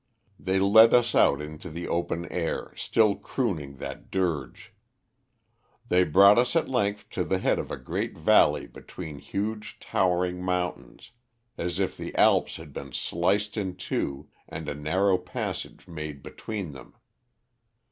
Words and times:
"They 0.39 0.57
led 0.59 0.95
us 0.95 1.13
out 1.13 1.43
into 1.43 1.69
the 1.69 1.87
open 1.87 2.25
air, 2.31 2.73
still 2.75 3.13
crooning 3.15 3.75
that 3.77 4.09
dirge. 4.09 4.73
They 5.89 6.03
brought 6.05 6.39
us 6.39 6.55
at 6.55 6.67
length 6.67 7.11
to 7.11 7.23
the 7.23 7.37
head 7.37 7.59
of 7.59 7.69
a 7.69 7.77
great 7.77 8.17
valley 8.17 8.65
between 8.65 9.19
huge 9.19 9.77
towering 9.79 10.41
mountains, 10.41 11.11
as 11.55 11.79
if 11.79 11.95
the 11.95 12.15
Alps 12.15 12.55
had 12.55 12.73
been 12.73 12.93
sliced 12.93 13.57
in 13.57 13.75
two 13.75 14.27
and 14.49 14.67
a 14.67 14.73
narrow 14.73 15.19
passage 15.19 15.87
made 15.87 16.23
between 16.23 16.71
them. 16.71 16.95